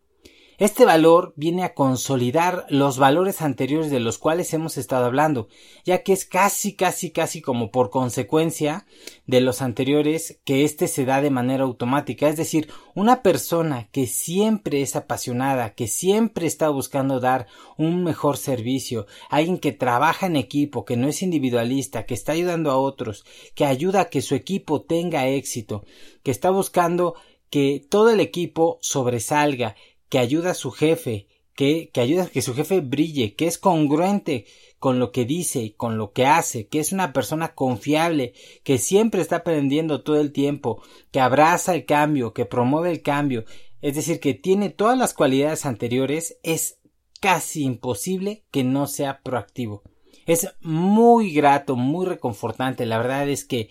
Este 0.58 0.86
valor 0.86 1.34
viene 1.36 1.64
a 1.64 1.74
consolidar 1.74 2.64
los 2.70 2.96
valores 2.96 3.42
anteriores 3.42 3.90
de 3.90 4.00
los 4.00 4.16
cuales 4.16 4.54
hemos 4.54 4.78
estado 4.78 5.04
hablando, 5.04 5.48
ya 5.84 6.02
que 6.02 6.14
es 6.14 6.24
casi, 6.24 6.74
casi, 6.74 7.10
casi 7.10 7.42
como 7.42 7.70
por 7.70 7.90
consecuencia 7.90 8.86
de 9.26 9.42
los 9.42 9.60
anteriores 9.60 10.40
que 10.44 10.64
éste 10.64 10.88
se 10.88 11.04
da 11.04 11.20
de 11.20 11.28
manera 11.28 11.64
automática. 11.64 12.26
Es 12.26 12.38
decir, 12.38 12.70
una 12.94 13.22
persona 13.22 13.90
que 13.92 14.06
siempre 14.06 14.80
es 14.80 14.96
apasionada, 14.96 15.74
que 15.74 15.88
siempre 15.88 16.46
está 16.46 16.70
buscando 16.70 17.20
dar 17.20 17.48
un 17.76 18.02
mejor 18.02 18.38
servicio, 18.38 19.06
alguien 19.28 19.58
que 19.58 19.72
trabaja 19.72 20.24
en 20.24 20.36
equipo, 20.36 20.86
que 20.86 20.96
no 20.96 21.06
es 21.06 21.20
individualista, 21.20 22.06
que 22.06 22.14
está 22.14 22.32
ayudando 22.32 22.70
a 22.70 22.78
otros, 22.78 23.26
que 23.54 23.66
ayuda 23.66 24.00
a 24.00 24.08
que 24.08 24.22
su 24.22 24.34
equipo 24.34 24.80
tenga 24.80 25.28
éxito, 25.28 25.84
que 26.22 26.30
está 26.30 26.48
buscando 26.48 27.14
que 27.50 27.86
todo 27.88 28.10
el 28.10 28.20
equipo 28.20 28.78
sobresalga, 28.80 29.76
que 30.08 30.18
ayuda 30.18 30.50
a 30.50 30.54
su 30.54 30.70
jefe, 30.70 31.28
que, 31.54 31.90
que 31.92 32.00
ayuda 32.00 32.24
a 32.24 32.28
que 32.28 32.42
su 32.42 32.54
jefe 32.54 32.80
brille, 32.80 33.34
que 33.34 33.46
es 33.46 33.58
congruente 33.58 34.46
con 34.78 34.98
lo 34.98 35.10
que 35.10 35.24
dice, 35.24 35.74
con 35.76 35.98
lo 35.98 36.12
que 36.12 36.26
hace, 36.26 36.68
que 36.68 36.80
es 36.80 36.92
una 36.92 37.12
persona 37.12 37.54
confiable, 37.54 38.34
que 38.62 38.78
siempre 38.78 39.20
está 39.20 39.36
aprendiendo 39.36 40.02
todo 40.02 40.20
el 40.20 40.32
tiempo, 40.32 40.82
que 41.10 41.20
abraza 41.20 41.74
el 41.74 41.86
cambio, 41.86 42.34
que 42.34 42.44
promueve 42.44 42.90
el 42.90 43.02
cambio, 43.02 43.44
es 43.80 43.94
decir, 43.94 44.20
que 44.20 44.34
tiene 44.34 44.70
todas 44.70 44.98
las 44.98 45.14
cualidades 45.14 45.64
anteriores, 45.64 46.38
es 46.42 46.78
casi 47.20 47.62
imposible 47.64 48.44
que 48.50 48.64
no 48.64 48.86
sea 48.86 49.22
proactivo. 49.22 49.82
Es 50.26 50.54
muy 50.60 51.32
grato, 51.32 51.76
muy 51.76 52.04
reconfortante, 52.06 52.84
la 52.84 52.98
verdad 52.98 53.28
es 53.28 53.44
que 53.44 53.70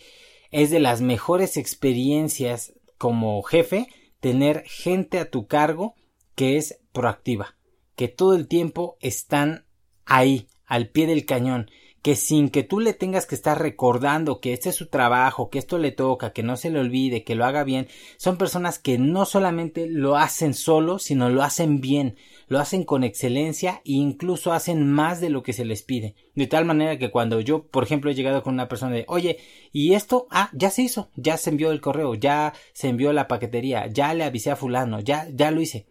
es 0.52 0.70
de 0.70 0.80
las 0.80 1.02
mejores 1.02 1.58
experiencias 1.58 2.74
como 2.98 3.42
jefe 3.44 3.88
tener 4.22 4.64
gente 4.66 5.20
a 5.20 5.30
tu 5.30 5.48
cargo 5.48 5.96
que 6.36 6.58
es 6.58 6.80
proactiva, 6.92 7.56
que 7.96 8.08
todo 8.08 8.36
el 8.36 8.48
tiempo 8.48 8.98
están 9.00 9.66
ahí, 10.06 10.48
al 10.66 10.90
pie 10.90 11.08
del 11.08 11.26
cañón, 11.26 11.70
que 12.06 12.16
sin 12.16 12.50
que 12.50 12.62
tú 12.62 12.80
le 12.80 12.94
tengas 12.94 13.26
que 13.26 13.34
estar 13.34 13.60
recordando 13.60 14.40
que 14.40 14.54
este 14.54 14.70
es 14.70 14.76
su 14.76 14.90
trabajo, 14.90 15.50
que 15.50 15.58
esto 15.58 15.80
le 15.80 15.92
toca, 15.92 16.34
que 16.34 16.44
no 16.44 16.56
se 16.56 16.70
le 16.70 16.80
olvide, 16.80 17.24
que 17.24 17.34
lo 17.34 17.46
haga 17.46 17.64
bien, 17.64 17.88
son 18.18 18.38
personas 18.38 18.78
que 18.78 19.00
no 19.00 19.26
solamente 19.26 19.88
lo 19.88 20.16
hacen 20.16 20.54
solo, 20.54 21.00
sino 21.00 21.30
lo 21.30 21.42
hacen 21.42 21.82
bien, 21.82 22.16
lo 22.48 22.60
hacen 22.60 22.84
con 22.84 23.04
excelencia 23.04 23.82
e 23.86 23.94
incluso 23.94 24.54
hacen 24.54 24.88
más 24.88 25.20
de 25.20 25.32
lo 25.32 25.42
que 25.42 25.54
se 25.54 25.66
les 25.66 25.82
pide. 25.82 26.14
De 26.36 26.46
tal 26.46 26.64
manera 26.64 27.00
que 27.00 27.10
cuando 27.10 27.42
yo, 27.42 27.66
por 27.66 27.84
ejemplo, 27.84 28.12
he 28.12 28.16
llegado 28.16 28.44
con 28.44 28.54
una 28.54 28.68
persona 28.68 28.96
de, 28.96 29.06
oye, 29.08 29.40
y 29.72 29.94
esto, 29.94 30.28
ah, 30.30 30.52
ya 30.54 30.70
se 30.70 30.84
hizo, 30.84 31.10
ya 31.16 31.38
se 31.38 31.50
envió 31.50 31.72
el 31.72 31.82
correo, 31.82 32.14
ya 32.14 32.54
se 32.74 32.88
envió 32.88 33.14
la 33.14 33.28
paquetería, 33.28 33.88
ya 33.88 34.14
le 34.14 34.26
avisé 34.26 34.52
a 34.52 34.56
fulano, 34.56 35.00
ya, 35.00 35.28
ya 35.34 35.50
lo 35.50 35.60
hice 35.60 35.88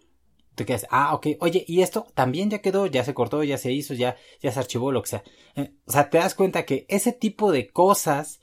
te 0.55 0.65
quedas, 0.65 0.87
ah, 0.91 1.15
ok, 1.15 1.29
oye, 1.41 1.65
y 1.67 1.83
esto 1.83 2.07
también 2.15 2.51
ya 2.51 2.61
quedó, 2.61 2.87
ya 2.87 3.05
se 3.05 3.15
cortó, 3.15 3.43
ya 3.43 3.59
se 3.59 3.73
hizo, 3.73 3.95
ya, 3.95 4.17
ya 4.41 4.53
se 4.53 4.59
archivó, 4.59 4.93
lo 4.93 5.03
que 5.03 5.09
sea. 5.09 5.25
Eh, 5.57 5.73
o 5.87 5.93
sea, 5.93 6.11
te 6.11 6.19
das 6.19 6.35
cuenta 6.35 6.65
que 6.65 6.87
ese 6.89 7.13
tipo 7.13 7.53
de 7.53 7.69
cosas 7.69 8.41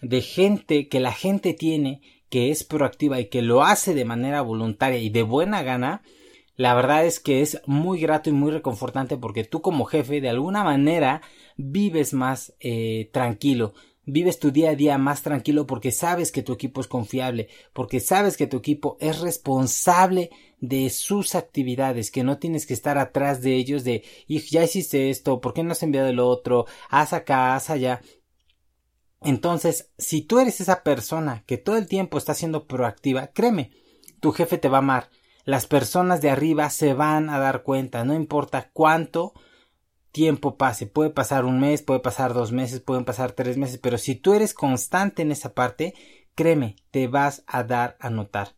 de 0.00 0.20
gente 0.20 0.88
que 0.88 1.00
la 1.00 1.12
gente 1.12 1.54
tiene, 1.54 2.00
que 2.28 2.50
es 2.50 2.64
proactiva 2.64 3.20
y 3.20 3.26
que 3.26 3.42
lo 3.42 3.62
hace 3.62 3.94
de 3.94 4.04
manera 4.04 4.40
voluntaria 4.42 4.98
y 4.98 5.10
de 5.10 5.22
buena 5.22 5.62
gana, 5.62 6.02
la 6.56 6.74
verdad 6.74 7.04
es 7.06 7.18
que 7.18 7.40
es 7.40 7.60
muy 7.66 8.00
grato 8.00 8.30
y 8.30 8.32
muy 8.32 8.50
reconfortante 8.50 9.16
porque 9.16 9.44
tú 9.44 9.62
como 9.62 9.84
jefe 9.84 10.20
de 10.20 10.28
alguna 10.28 10.64
manera 10.64 11.22
vives 11.56 12.12
más 12.12 12.54
eh, 12.60 13.10
tranquilo, 13.12 13.74
Vives 14.04 14.40
tu 14.40 14.50
día 14.50 14.70
a 14.70 14.74
día 14.74 14.98
más 14.98 15.22
tranquilo 15.22 15.64
porque 15.64 15.92
sabes 15.92 16.32
que 16.32 16.42
tu 16.42 16.52
equipo 16.52 16.80
es 16.80 16.88
confiable, 16.88 17.48
porque 17.72 18.00
sabes 18.00 18.36
que 18.36 18.48
tu 18.48 18.56
equipo 18.56 18.96
es 18.98 19.20
responsable 19.20 20.30
de 20.62 20.88
sus 20.90 21.34
actividades, 21.34 22.12
que 22.12 22.22
no 22.22 22.38
tienes 22.38 22.66
que 22.66 22.72
estar 22.72 22.96
atrás 22.96 23.42
de 23.42 23.56
ellos 23.56 23.82
de, 23.82 24.04
ya 24.28 24.62
hiciste 24.62 25.10
esto, 25.10 25.40
¿por 25.40 25.52
qué 25.52 25.64
no 25.64 25.72
has 25.72 25.82
enviado 25.82 26.08
el 26.08 26.20
otro? 26.20 26.66
Haz 26.88 27.12
acá, 27.12 27.56
haz 27.56 27.68
allá. 27.68 28.00
Entonces, 29.20 29.90
si 29.98 30.22
tú 30.22 30.38
eres 30.38 30.60
esa 30.60 30.84
persona 30.84 31.42
que 31.46 31.58
todo 31.58 31.76
el 31.76 31.88
tiempo 31.88 32.16
está 32.16 32.32
siendo 32.32 32.68
proactiva, 32.68 33.26
créeme, 33.26 33.72
tu 34.20 34.30
jefe 34.30 34.56
te 34.56 34.68
va 34.68 34.78
a 34.78 34.78
amar. 34.78 35.10
Las 35.44 35.66
personas 35.66 36.20
de 36.20 36.30
arriba 36.30 36.70
se 36.70 36.94
van 36.94 37.28
a 37.28 37.40
dar 37.40 37.64
cuenta, 37.64 38.04
no 38.04 38.14
importa 38.14 38.70
cuánto 38.72 39.34
tiempo 40.12 40.56
pase. 40.56 40.86
Puede 40.86 41.10
pasar 41.10 41.44
un 41.44 41.58
mes, 41.58 41.82
puede 41.82 41.98
pasar 41.98 42.34
dos 42.34 42.52
meses, 42.52 42.78
pueden 42.80 43.04
pasar 43.04 43.32
tres 43.32 43.56
meses, 43.56 43.78
pero 43.78 43.98
si 43.98 44.14
tú 44.14 44.34
eres 44.34 44.54
constante 44.54 45.22
en 45.22 45.32
esa 45.32 45.54
parte, 45.54 45.94
créeme, 46.36 46.76
te 46.92 47.08
vas 47.08 47.42
a 47.48 47.64
dar 47.64 47.96
a 47.98 48.10
notar. 48.10 48.54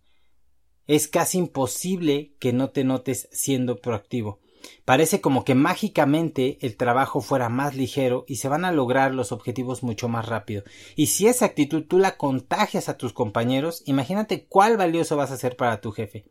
Es 0.87 1.09
casi 1.09 1.39
imposible 1.39 2.35
que 2.39 2.53
no 2.53 2.71
te 2.71 2.85
notes 2.85 3.29
siendo 3.33 3.81
proactivo. 3.81 4.41
Parece 4.85 5.21
como 5.21 5.45
que 5.45 5.55
mágicamente 5.55 6.59
el 6.61 6.77
trabajo 6.77 7.21
fuera 7.21 7.49
más 7.49 7.75
ligero 7.75 8.25
y 8.27 8.37
se 8.37 8.49
van 8.49 8.65
a 8.65 8.73
lograr 8.73 9.15
los 9.15 9.33
objetivos 9.33 9.83
mucho 9.83 10.09
más 10.09 10.27
rápido. 10.27 10.63
Y 10.97 11.07
si 11.07 11.27
esa 11.27 11.47
actitud 11.47 11.85
tú 11.85 11.99
la 11.99 12.17
contagias 12.17 12.89
a 12.89 12.97
tus 12.97 13.13
compañeros, 13.13 13.83
imagínate 13.87 14.47
cuál 14.47 14.77
valioso 14.77 15.17
vas 15.17 15.31
a 15.31 15.37
ser 15.37 15.57
para 15.57 15.81
tu 15.81 15.93
jefe. 15.93 16.25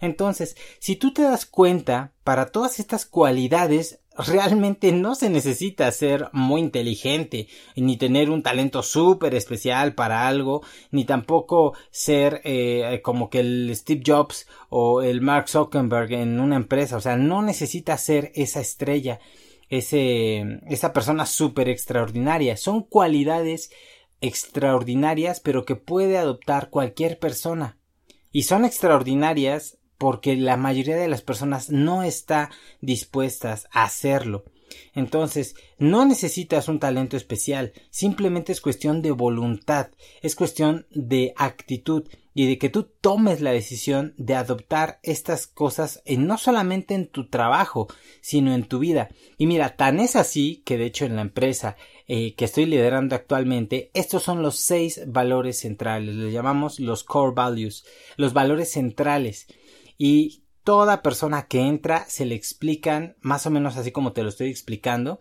Entonces, 0.00 0.56
si 0.78 0.96
tú 0.96 1.12
te 1.12 1.22
das 1.22 1.46
cuenta, 1.46 2.12
para 2.24 2.46
todas 2.46 2.78
estas 2.78 3.06
cualidades 3.06 4.00
realmente 4.26 4.90
no 4.90 5.14
se 5.14 5.30
necesita 5.30 5.90
ser 5.92 6.28
muy 6.32 6.60
inteligente, 6.60 7.46
ni 7.76 7.96
tener 7.96 8.30
un 8.30 8.42
talento 8.42 8.82
súper 8.82 9.34
especial 9.34 9.94
para 9.94 10.26
algo, 10.26 10.62
ni 10.90 11.04
tampoco 11.04 11.74
ser 11.90 12.40
eh, 12.44 13.00
como 13.04 13.30
que 13.30 13.40
el 13.40 13.70
Steve 13.76 14.02
Jobs 14.04 14.48
o 14.70 15.02
el 15.02 15.20
Mark 15.20 15.48
Zuckerberg 15.48 16.12
en 16.12 16.40
una 16.40 16.56
empresa. 16.56 16.96
O 16.96 17.00
sea, 17.00 17.16
no 17.16 17.42
necesita 17.42 17.96
ser 17.96 18.32
esa 18.34 18.60
estrella, 18.60 19.20
ese, 19.68 20.60
esa 20.66 20.92
persona 20.92 21.24
súper 21.24 21.68
extraordinaria. 21.68 22.56
Son 22.56 22.82
cualidades 22.82 23.70
extraordinarias, 24.20 25.38
pero 25.40 25.64
que 25.64 25.76
puede 25.76 26.18
adoptar 26.18 26.70
cualquier 26.70 27.18
persona. 27.20 27.78
Y 28.32 28.42
son 28.42 28.64
extraordinarias 28.64 29.77
porque 29.98 30.36
la 30.36 30.56
mayoría 30.56 30.96
de 30.96 31.08
las 31.08 31.22
personas 31.22 31.70
no 31.70 32.02
está 32.02 32.50
dispuestas 32.80 33.66
a 33.72 33.84
hacerlo. 33.84 34.44
Entonces, 34.94 35.54
no 35.78 36.04
necesitas 36.04 36.68
un 36.68 36.78
talento 36.78 37.16
especial, 37.16 37.72
simplemente 37.90 38.52
es 38.52 38.60
cuestión 38.60 39.02
de 39.02 39.10
voluntad, 39.10 39.88
es 40.22 40.34
cuestión 40.34 40.86
de 40.90 41.32
actitud 41.36 42.04
y 42.34 42.46
de 42.46 42.58
que 42.58 42.68
tú 42.68 42.84
tomes 43.00 43.40
la 43.40 43.50
decisión 43.50 44.14
de 44.16 44.34
adoptar 44.34 45.00
estas 45.02 45.46
cosas 45.46 46.02
en, 46.04 46.26
no 46.26 46.38
solamente 46.38 46.94
en 46.94 47.08
tu 47.08 47.28
trabajo, 47.28 47.88
sino 48.20 48.54
en 48.54 48.64
tu 48.64 48.78
vida. 48.78 49.08
Y 49.38 49.46
mira, 49.46 49.74
tan 49.74 49.98
es 49.98 50.14
así 50.14 50.62
que 50.64 50.78
de 50.78 50.86
hecho 50.86 51.04
en 51.04 51.16
la 51.16 51.22
empresa 51.22 51.76
eh, 52.06 52.34
que 52.34 52.44
estoy 52.44 52.66
liderando 52.66 53.16
actualmente, 53.16 53.90
estos 53.92 54.22
son 54.22 54.42
los 54.42 54.56
seis 54.60 55.02
valores 55.06 55.58
centrales, 55.58 56.14
les 56.14 56.32
llamamos 56.32 56.78
los 56.78 57.02
core 57.02 57.34
values, 57.34 57.84
los 58.16 58.32
valores 58.32 58.70
centrales. 58.70 59.48
Y 59.98 60.44
toda 60.64 61.02
persona 61.02 61.46
que 61.46 61.60
entra 61.60 62.06
se 62.08 62.24
le 62.24 62.34
explican 62.34 63.16
más 63.20 63.46
o 63.46 63.50
menos 63.50 63.76
así 63.76 63.92
como 63.92 64.12
te 64.12 64.22
lo 64.22 64.30
estoy 64.30 64.48
explicando 64.48 65.18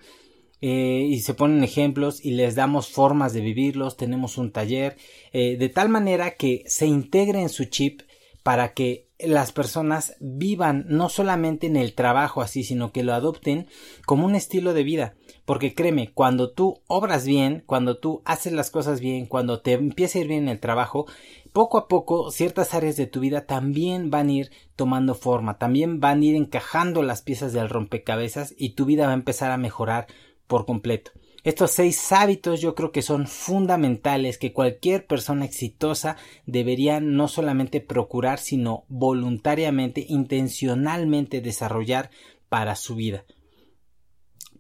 eh, 0.59 1.05
y 1.07 1.19
se 1.19 1.33
ponen 1.33 1.63
ejemplos 1.63 2.23
y 2.23 2.31
les 2.31 2.55
damos 2.55 2.89
formas 2.89 3.33
de 3.33 3.41
vivirlos, 3.41 3.95
tenemos 3.95 4.37
un 4.37 4.51
taller, 4.51 4.97
eh, 5.31 5.55
de 5.57 5.69
tal 5.69 5.89
manera 5.89 6.31
que 6.31 6.63
se 6.67 6.87
integre 6.87 7.41
en 7.41 7.49
su 7.49 7.65
chip 7.65 8.01
para 8.43 8.73
que 8.73 9.07
las 9.19 9.51
personas 9.51 10.15
vivan 10.19 10.85
no 10.87 11.09
solamente 11.09 11.67
en 11.67 11.75
el 11.75 11.93
trabajo 11.93 12.41
así, 12.41 12.63
sino 12.63 12.91
que 12.91 13.03
lo 13.03 13.13
adopten 13.13 13.67
como 14.05 14.25
un 14.25 14.35
estilo 14.35 14.73
de 14.73 14.83
vida. 14.83 15.15
Porque 15.47 15.73
créeme, 15.73 16.11
cuando 16.13 16.51
tú 16.51 16.81
obras 16.87 17.25
bien, 17.25 17.63
cuando 17.65 17.99
tú 17.99 18.21
haces 18.25 18.51
las 18.51 18.69
cosas 18.69 18.99
bien, 18.99 19.27
cuando 19.27 19.61
te 19.61 19.71
empieza 19.71 20.19
a 20.19 20.21
ir 20.23 20.27
bien 20.27 20.43
en 20.43 20.49
el 20.49 20.59
trabajo, 20.59 21.05
poco 21.53 21.77
a 21.77 21.87
poco 21.87 22.31
ciertas 22.31 22.73
áreas 22.73 22.97
de 22.97 23.07
tu 23.07 23.21
vida 23.21 23.45
también 23.45 24.09
van 24.09 24.27
a 24.27 24.33
ir 24.33 24.51
tomando 24.75 25.15
forma, 25.15 25.57
también 25.57 26.01
van 26.01 26.19
a 26.19 26.25
ir 26.25 26.35
encajando 26.35 27.01
las 27.01 27.21
piezas 27.21 27.53
del 27.53 27.69
rompecabezas 27.69 28.55
y 28.57 28.71
tu 28.71 28.83
vida 28.83 29.05
va 29.05 29.11
a 29.11 29.15
empezar 29.15 29.51
a 29.51 29.57
mejorar 29.57 30.07
por 30.47 30.65
completo. 30.65 31.11
Estos 31.45 31.71
seis 31.71 32.11
hábitos 32.11 32.59
yo 32.59 32.75
creo 32.75 32.91
que 32.91 33.01
son 33.01 33.25
fundamentales 33.25 34.37
que 34.37 34.51
cualquier 34.51 35.07
persona 35.07 35.45
exitosa 35.45 36.17
debería 36.45 36.99
no 36.99 37.29
solamente 37.29 37.79
procurar, 37.79 38.39
sino 38.39 38.83
voluntariamente, 38.89 40.05
intencionalmente 40.09 41.39
desarrollar 41.39 42.09
para 42.49 42.75
su 42.75 42.95
vida. 42.95 43.23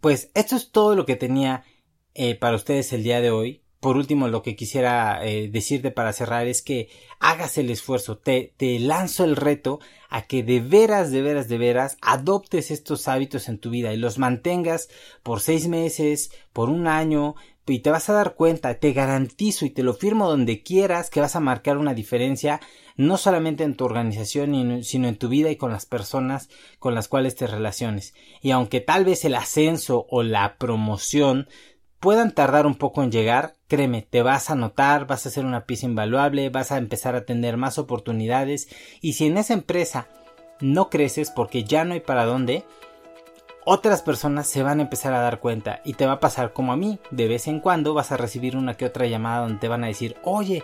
Pues 0.01 0.31
esto 0.33 0.55
es 0.55 0.71
todo 0.71 0.95
lo 0.95 1.05
que 1.05 1.15
tenía 1.15 1.63
eh, 2.13 2.35
para 2.35 2.55
ustedes 2.55 2.93
el 2.93 3.03
día 3.03 3.21
de 3.21 3.31
hoy. 3.31 3.63
Por 3.79 3.95
último, 3.95 4.27
lo 4.27 4.41
que 4.41 4.55
quisiera 4.55 5.23
eh, 5.23 5.49
decirte 5.51 5.91
para 5.91 6.11
cerrar 6.11 6.47
es 6.47 6.63
que 6.63 6.89
hagas 7.19 7.59
el 7.59 7.69
esfuerzo, 7.69 8.17
te, 8.17 8.53
te 8.57 8.79
lanzo 8.79 9.23
el 9.23 9.35
reto 9.35 9.79
a 10.09 10.23
que 10.23 10.41
de 10.41 10.61
veras, 10.61 11.11
de 11.11 11.21
veras, 11.21 11.47
de 11.47 11.59
veras 11.59 11.97
adoptes 12.01 12.71
estos 12.71 13.07
hábitos 13.07 13.49
en 13.49 13.59
tu 13.59 13.69
vida 13.69 13.93
y 13.93 13.97
los 13.97 14.17
mantengas 14.17 14.89
por 15.21 15.41
seis 15.41 15.67
meses, 15.67 16.31
por 16.53 16.69
un 16.69 16.87
año, 16.87 17.35
y 17.67 17.79
te 17.79 17.89
vas 17.89 18.09
a 18.09 18.13
dar 18.13 18.35
cuenta, 18.35 18.75
te 18.75 18.93
garantizo 18.93 19.65
y 19.65 19.69
te 19.69 19.83
lo 19.83 19.93
firmo 19.93 20.29
donde 20.29 20.63
quieras 20.63 21.09
que 21.09 21.21
vas 21.21 21.35
a 21.35 21.39
marcar 21.39 21.77
una 21.77 21.93
diferencia 21.93 22.59
no 22.95 23.17
solamente 23.17 23.63
en 23.63 23.75
tu 23.75 23.85
organización, 23.85 24.83
sino 24.83 25.07
en 25.07 25.17
tu 25.17 25.29
vida 25.29 25.51
y 25.51 25.55
con 25.55 25.71
las 25.71 25.85
personas 25.85 26.49
con 26.79 26.95
las 26.95 27.07
cuales 27.07 27.35
te 27.35 27.47
relaciones. 27.47 28.13
Y 28.41 28.51
aunque 28.51 28.81
tal 28.81 29.05
vez 29.05 29.23
el 29.23 29.35
ascenso 29.35 30.07
o 30.09 30.23
la 30.23 30.57
promoción 30.57 31.47
puedan 31.99 32.31
tardar 32.33 32.65
un 32.65 32.75
poco 32.75 33.03
en 33.03 33.11
llegar, 33.11 33.55
créeme, 33.67 34.01
te 34.01 34.21
vas 34.21 34.49
a 34.49 34.55
notar, 34.55 35.07
vas 35.07 35.25
a 35.25 35.29
ser 35.29 35.45
una 35.45 35.65
pieza 35.65 35.85
invaluable, 35.85 36.49
vas 36.49 36.71
a 36.71 36.77
empezar 36.77 37.15
a 37.15 37.25
tener 37.25 37.57
más 37.57 37.77
oportunidades 37.77 38.67
y 39.01 39.13
si 39.13 39.27
en 39.27 39.37
esa 39.37 39.53
empresa 39.53 40.07
no 40.59 40.89
creces 40.89 41.29
porque 41.29 41.63
ya 41.63 41.85
no 41.85 41.93
hay 41.93 41.99
para 41.99 42.25
dónde, 42.25 42.65
otras 43.69 44.01
personas 44.01 44.47
se 44.47 44.63
van 44.63 44.79
a 44.79 44.83
empezar 44.83 45.13
a 45.13 45.19
dar 45.19 45.41
cuenta 45.41 45.81
y 45.83 45.95
te 45.95 46.05
va 46.05 46.13
a 46.13 46.19
pasar 46.21 46.53
como 46.53 46.71
a 46.71 46.77
mí, 46.77 46.99
de 47.11 47.27
vez 47.27 47.47
en 47.47 47.59
cuando 47.59 47.93
vas 47.93 48.13
a 48.13 48.17
recibir 48.17 48.55
una 48.55 48.75
que 48.75 48.85
otra 48.85 49.07
llamada 49.07 49.41
donde 49.41 49.59
te 49.59 49.67
van 49.67 49.83
a 49.83 49.87
decir, 49.87 50.15
oye, 50.23 50.63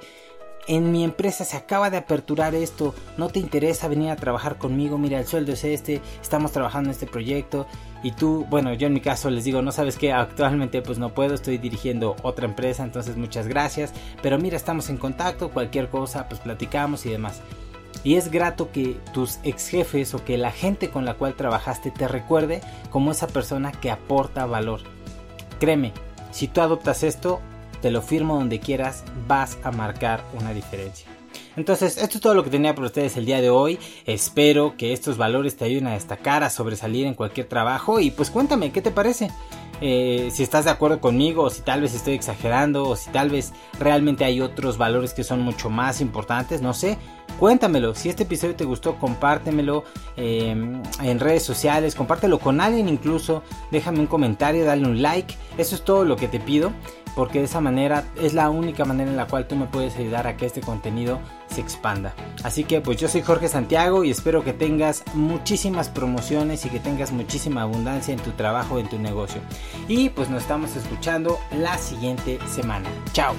en 0.68 0.90
mi 0.94 1.04
empresa 1.04 1.44
se 1.44 1.58
acaba 1.58 1.90
de 1.90 1.98
aperturar 1.98 2.56
esto, 2.56 2.96
no 3.18 3.28
te 3.28 3.40
interesa 3.40 3.90
venir 3.90 4.10
a 4.10 4.16
trabajar 4.16 4.58
conmigo, 4.58 4.98
mira, 4.98 5.20
el 5.20 5.28
sueldo 5.28 5.52
es 5.52 5.66
este, 5.66 6.00
estamos 6.22 6.54
trabajando 6.54 6.88
en 6.88 6.92
este 6.92 7.06
proyecto 7.06 7.68
y 8.04 8.14
tú, 8.14 8.46
bueno, 8.50 8.74
yo 8.74 8.88
en 8.88 8.94
mi 8.94 9.02
caso 9.02 9.30
les 9.30 9.44
digo, 9.44 9.62
no 9.62 9.74
sabes 9.74 9.98
que 9.98 10.14
actualmente 10.14 10.82
pues 10.82 10.98
no 10.98 11.14
puedo, 11.14 11.34
estoy 11.34 11.58
dirigiendo 11.58 12.16
otra 12.24 12.46
empresa, 12.46 12.86
entonces 12.86 13.18
muchas 13.18 13.50
gracias, 13.50 13.92
pero 14.22 14.40
mira, 14.40 14.56
estamos 14.56 14.90
en 14.90 14.96
contacto, 14.96 15.50
cualquier 15.50 15.90
cosa 15.90 16.30
pues 16.30 16.40
platicamos 16.40 17.06
y 17.06 17.10
demás. 17.10 17.42
Y 18.04 18.16
es 18.16 18.32
grato 18.32 18.72
que 18.72 18.98
tus 19.14 19.40
ex 19.44 19.68
jefes 19.68 20.14
o 20.14 20.24
que 20.24 20.38
la 20.38 20.52
gente 20.52 20.90
con 20.90 21.06
la 21.06 21.14
cual 21.14 21.36
trabajaste 21.36 21.92
te 21.92 22.08
recuerde 22.08 22.62
como 22.90 23.12
esa 23.12 23.28
persona 23.28 23.72
que 23.72 23.92
aporta 23.92 24.46
valor. 24.46 24.82
Créeme, 25.60 25.94
si 26.32 26.48
tú 26.48 26.62
adoptas 26.62 27.04
esto, 27.04 27.40
te 27.82 27.92
lo 27.92 28.02
firmo 28.02 28.36
donde 28.36 28.60
quieras, 28.60 29.04
vas 29.28 29.58
a 29.64 29.72
marcar 29.72 30.24
una 30.40 30.54
diferencia. 30.54 31.08
Entonces, 31.56 31.98
esto 31.98 32.18
es 32.18 32.22
todo 32.22 32.34
lo 32.34 32.44
que 32.44 32.50
tenía 32.50 32.74
para 32.74 32.88
ustedes 32.88 33.16
el 33.18 33.26
día 33.26 33.42
de 33.42 33.50
hoy. 33.50 33.80
Espero 34.06 34.76
que 34.78 34.94
estos 34.94 35.18
valores 35.18 35.56
te 35.56 35.66
ayuden 35.66 35.88
a 35.88 35.94
destacar, 35.94 36.44
a 36.44 36.50
sobresalir 36.50 37.06
en 37.06 37.14
cualquier 37.14 37.48
trabajo. 37.48 38.00
Y 38.00 38.12
pues 38.12 38.32
cuéntame, 38.32 38.72
¿qué 38.72 38.82
te 38.82 38.92
parece? 38.92 39.30
Eh, 39.86 40.30
si 40.32 40.44
estás 40.44 40.64
de 40.64 40.72
acuerdo 40.72 41.02
conmigo, 41.02 41.44
o 41.44 41.50
si 41.50 41.62
tal 41.62 41.82
vez 41.82 41.94
estoy 41.94 42.14
exagerando, 42.14 42.88
o 42.88 42.96
si 42.96 43.10
tal 43.10 43.30
vez 43.30 43.52
realmente 43.82 44.24
hay 44.24 44.40
otros 44.40 44.78
valores 44.78 45.14
que 45.14 45.26
son 45.26 45.42
mucho 45.42 45.70
más 45.70 46.00
importantes, 46.00 46.62
no 46.62 46.74
sé. 46.74 46.98
Cuéntamelo, 47.38 47.94
si 47.94 48.08
este 48.08 48.24
episodio 48.24 48.56
te 48.56 48.64
gustó, 48.64 48.96
compártemelo 48.96 49.84
em, 50.16 50.82
en 51.02 51.20
redes 51.20 51.44
sociales, 51.44 51.96
compártelo 51.96 52.40
con 52.40 52.62
alguien 52.62 52.88
incluso, 52.88 53.44
déjame 53.72 54.00
un 54.00 54.08
comentario, 54.08 54.64
dale 54.64 54.88
un 54.88 55.02
like, 55.02 55.36
eso 55.58 55.76
es 55.76 55.84
todo 55.84 56.06
lo 56.06 56.16
que 56.16 56.30
te 56.30 56.40
pido 56.40 56.72
porque 57.16 57.40
de 57.40 57.46
esa 57.46 57.62
manera 57.62 58.04
es 58.16 58.34
la 58.34 58.50
única 58.50 58.86
manera 58.86 59.10
en 59.10 59.18
la 59.18 59.28
cual 59.28 59.48
tú 59.48 59.56
me 59.56 59.66
puedes 59.66 59.96
ayudar 59.98 60.28
a 60.28 60.38
que 60.38 60.46
este 60.46 60.62
contenido 60.62 61.20
se 61.48 61.62
expanda. 61.62 62.14
Así 62.44 62.64
que 62.64 62.82
pues 62.82 62.98
yo 62.98 63.08
soy 63.08 63.22
Jorge 63.22 63.48
Santiago 63.48 64.04
y 64.04 64.12
espero 64.12 64.44
que 64.44 64.54
tengas 64.54 65.04
muchísimas 65.14 65.90
promociones 65.90 66.66
y 66.66 66.70
que 66.70 66.80
tengas 66.80 67.12
muchísima 67.12 67.62
abundancia 67.62 68.14
en 68.14 68.20
tu 68.20 68.32
trabajo, 68.32 68.80
en 68.80 68.90
tu 68.90 69.00
negocio. 69.00 69.42
Y 69.88 70.10
pues 70.10 70.30
nos 70.30 70.42
estamos 70.44 70.76
escuchando 70.76 71.40
la 71.52 71.78
siguiente 71.78 72.40
semana. 72.48 72.90
Chao. 73.14 73.34